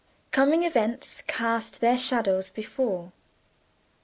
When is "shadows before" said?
1.99-3.11